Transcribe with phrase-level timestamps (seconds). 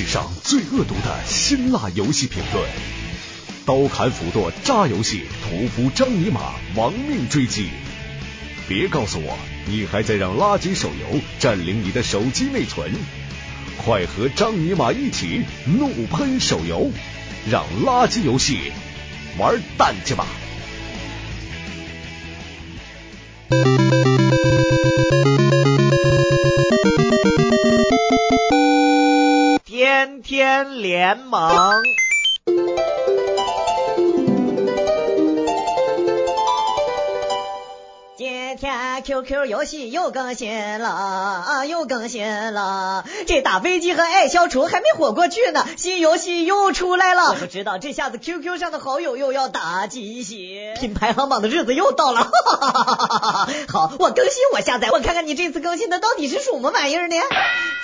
[0.00, 2.66] 史上最恶毒的辛辣游戏评论，
[3.66, 7.68] 刀砍斧剁渣游戏，屠夫张尼玛亡命追击。
[8.66, 9.36] 别告诉我，
[9.66, 12.90] 你还在让垃圾手游占领你的手机内存！
[13.76, 16.90] 快和张尼玛一起怒喷手游，
[17.50, 18.72] 让垃圾游戏
[19.36, 20.24] 玩蛋去吧！
[30.64, 31.99] 联盟。
[39.00, 43.04] QQ 游戏又更新了，啊，又更新了。
[43.26, 47.30] 这打飞机和爱消除还没火过去呢，新游戏又出来了。
[47.30, 52.30] 我不知道这下子 QQ 上的好友又要打鸡血，拼排行榜的日子又到了。
[53.72, 57.16] 好，我更新，我下载，我看看你这次更新的到底是什么玩意儿呢？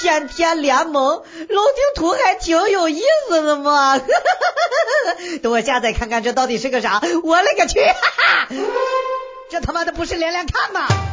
[0.00, 4.00] 天天联盟，楼顶图还挺有意思的嘛。
[5.42, 7.80] 等我下载看看这到底是个啥，我勒个去！
[9.50, 11.09] 这他妈的不是连连看吗？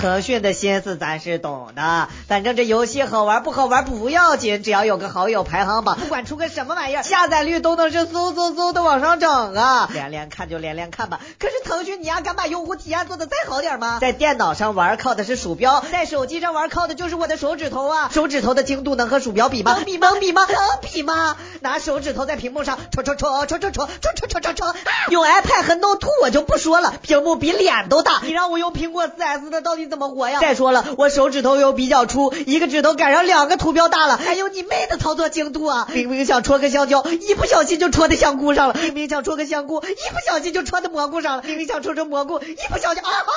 [0.00, 9.88] 腾讯的心思咱是懂的，反正这游戏好玩不好玩不要紧，只要有个好友排行榜，不管出个什么玩意儿，下载率都能是嗖嗖嗖的往上涨啊！
[9.92, 11.20] 连连看就连连看吧。
[11.38, 13.98] 可是腾讯，你丫敢把用户体验做的再好点吗？
[14.00, 18.10] 在电脑上玩靠的是鼠标，在手机上玩靠的就是我的手指头啊！
[18.12, 19.76] 手指头的精度能和鼠标比吗？
[19.76, 20.10] 能比吗？
[20.10, 20.46] 能比吗？
[20.46, 21.36] 能比吗？
[21.60, 24.74] 拿手指头在屏幕上戳戳戳戳戳戳戳戳戳戳戳，
[25.10, 28.20] 用 iPad 和 Note 我就不说了，屏幕比脸都大。
[28.22, 30.38] 你让我用苹果 4S 的到底怎么活呀？
[30.40, 35.88] 再说了，我手指头又比较粗，一个指头赶上两个图标大了，还有你妹的操作精度啊！
[35.92, 43.32] 明明想戳个香蕉，一不小心就戳在香菇上了；明明想戳个香菇，一不小心就戳在蘑菇上了；明明想戳成蘑菇，一不小心啊哈，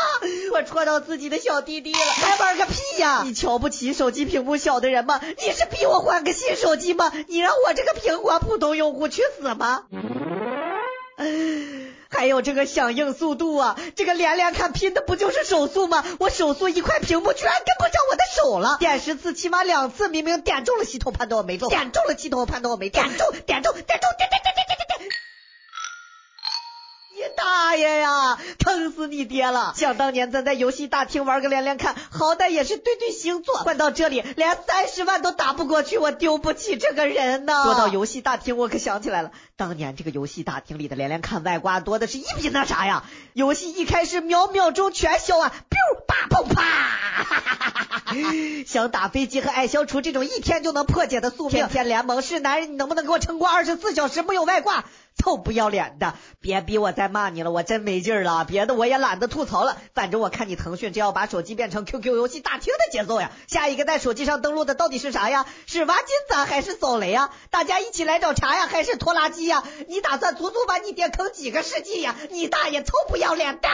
[0.53, 1.99] 我戳到自己的小弟弟了！
[1.99, 3.21] 还玩个屁呀！
[3.25, 5.19] 你瞧不起手机屏幕小的人吗？
[5.23, 7.11] 你是逼我换个新手机吗？
[7.27, 9.83] 你让我这个苹果普通用户去死吗？
[12.19, 16.03] 还有这个响应速度啊，这个连连看拼的不就是手速吗？
[16.19, 24.78] 我手速一块屏幕居然跟不上我的手了，点十次起码两次，明明点中了，系统判断我没中，点中了，系统判断我没中，点中，点中，点中，点点点点点。
[27.39, 28.37] 大爷呀！
[28.59, 29.73] 疼死你爹了！
[29.75, 37.63] 想当年咱在游戏大厅玩个连连看，好歹也是对对星座，换到这里连三十万都打不过去，我丢不起这个人呐！
[37.63, 43.05] 说到游戏大厅，我可想起来了，当年这个游戏大厅里的连连看外挂多的是一比那啥呀！
[43.33, 46.61] 游戏一开始秒秒钟全消啊，biu 啪砰啪！
[46.61, 47.87] 哈哈哈哈
[48.67, 54.85] 想打飞机和爱消除这种一天就能破解的宿命，天天联盟是男人，你能不能给我撑过二十四小时没有外挂？
[55.17, 56.15] 臭不要脸的！
[56.39, 58.45] 别逼我再骂你了，我真没劲儿了。
[58.45, 63.31] 别的我也懒得吐槽了，反正我看你腾讯这要把手机变成 QQ 游戏大厅的节奏呀。
[63.47, 65.45] 下一个在手机上登录的到底是啥呀？
[65.65, 67.31] 是挖金子还是扫雷呀？
[67.49, 69.61] 大家一起来找茬呀，还是拖拉机呀？
[69.89, 72.15] 你打算足足把你爹坑几个世纪呀？
[72.31, 73.67] 你大爷臭不要脸的！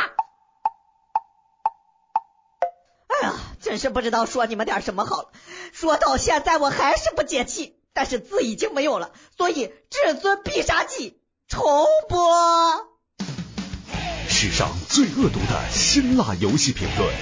[3.22, 5.30] 哎呀，真是不知道说你们点什么好了。
[5.72, 11.18] 说到现在我还是不解气，但是字已经没有了，所以至尊必杀技。
[11.48, 11.64] 重
[12.09, 12.88] 播。
[14.28, 17.14] 史上最恶毒的辛辣游戏评论，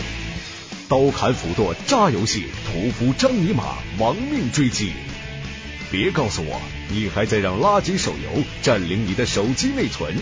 [0.90, 4.94] 刀砍斧剁渣游戏，屠夫张尼玛亡命追击。
[5.92, 6.60] 别告诉我，
[6.90, 10.16] 你还在让垃圾手游占领你的手机内存！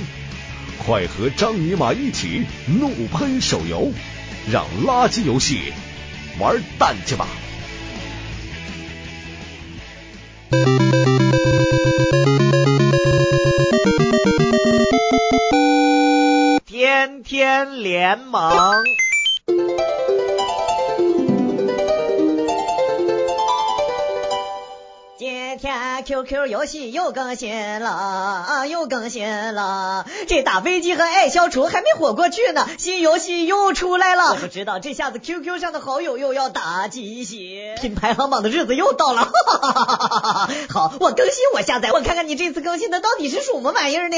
[0.84, 2.46] 快和张尼玛一起
[2.80, 3.94] 怒喷手游，
[4.50, 5.74] 让垃圾游戏
[6.40, 7.28] 玩蛋去吧！
[16.66, 18.41] 天天联盟。
[25.22, 30.04] 今天 QQ 游戏又更新了，啊，又更新了。
[30.28, 34.31] 这打飞机和爱消除还没火过去呢，新游戏又出来了。
[34.31, 39.31] 我不知道这下子 QQ 上的好友又要打鸡血，品排行榜的日子又到了。
[39.31, 44.18] 哈 好，我更新，我下载，我看看你这次更新的到底是什么玩意儿呢？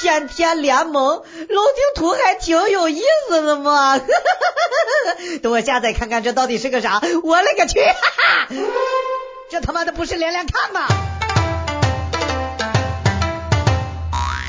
[0.00, 3.98] 天天联盟，楼顶图还挺有意思的嘛。
[3.98, 4.04] 哈
[5.42, 7.80] 等我下载看看这到底是个啥，我勒个去！
[9.50, 10.86] 这他妈的不是连连看吗？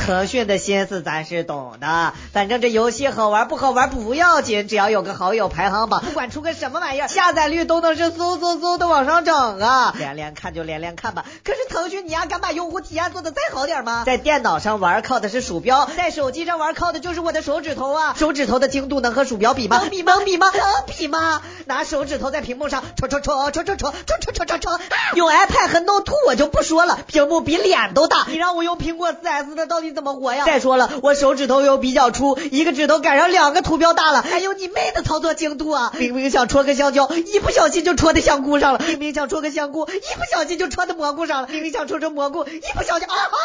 [0.06, 9.94] 腾讯的心思咱是懂的，反正这游戏好玩不好玩不要紧，只要有个好友排行榜，不管出个什么玩意儿，下载率都能是嗖嗖嗖的往上涨啊！
[9.98, 11.24] 连连看就连连看吧。
[11.46, 14.04] 可是腾讯，你丫敢把用户体验做的再好点吗？
[14.06, 18.16] 在电脑上玩靠的是鼠标，在手机上玩靠的就是我的手指头啊！
[18.18, 19.78] 手指头的精度能和鼠标比吗？
[19.80, 20.16] 能比吗？
[20.16, 20.52] 能比吗？
[20.52, 21.42] 能比吗？
[21.66, 24.80] 拿手指头在屏幕上戳戳戳戳戳戳戳戳戳戳戳，
[25.16, 30.46] 用 iPad 和 Note 我就不说了，屏幕比脸都大，你让我用苹果 4S 的到底怎么活呀？
[30.46, 35.94] 再说了，我手指头又比较粗，一个指头赶上两个图标大了，还有你妹的操作精度啊！
[35.98, 43.38] 明明想戳个香蕉，一不小心就戳的香菇上了；明明想戳个香菇，一不小心就戳的蘑菇上了；明明想戳成蘑菇，一不小心啊哈，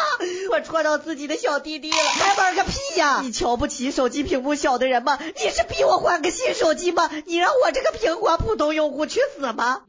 [0.51, 1.97] 我戳到自己的小弟弟了！
[1.97, 3.19] 还玩个屁呀！
[3.23, 5.17] 你瞧不起手机屏幕小的人吗？
[5.21, 7.09] 你是逼我换个新手机吗？
[7.25, 9.81] 你让我这个屏苹果普通用户去死吗？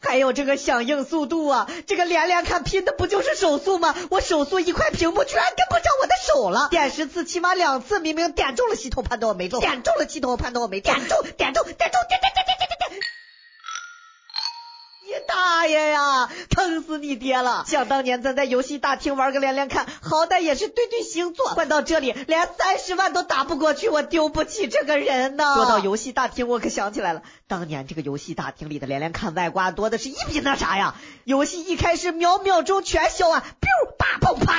[0.00, 3.94] 还有这个响应速度啊，这个连连看拼的不就是手速吗？
[4.08, 12.59] 我手速一块屏幕居然跟不上我的手了，点十次起码两次，明明点中了，系统判断我没中，点中了，系统判断我没中，点中，点中，点中，点中，点点点点。
[15.10, 16.30] 你大爷呀！
[16.50, 17.64] 疼死你爹了！
[17.66, 25.54] 想当年咱在游戏大厅玩个连连看，好歹也是对对星座，换到这里连三十万都打不过去，我丢不起这个人呐！
[25.56, 30.94] 说到游戏大厅，我可想起来了，当年这个游戏大厅里的连连看外挂多的是一比那啥呀！
[31.24, 34.54] 游戏一开始秒秒钟全消啊，biu 啪砰啪！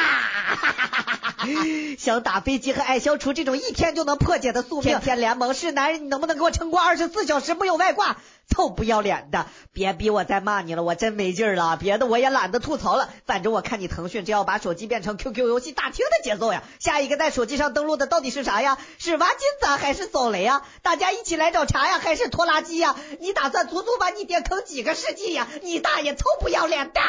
[1.98, 8.18] 想打飞机和爱消除这种一天就能破解的宿命，天天联盟是男人，你能不能给我撑过二十四小时没有外挂？
[8.52, 9.48] 臭不要脸的！
[9.72, 11.78] 别逼我再骂你了，我真没劲儿了。
[11.78, 16.62] 别的我也懒得吐槽了，反正我看你腾讯这要把手机变成 QQ 游戏大厅的节奏呀。
[16.80, 18.78] 下一个在手机上登录的到底是啥呀？
[19.00, 20.64] 是挖金子还是扫雷呀？
[20.84, 22.96] 大家一起来找茬呀，还是拖拉机呀？
[23.20, 25.48] 你打算足足把你爹坑几个世纪呀？
[25.64, 27.00] 你大爷臭不要脸的！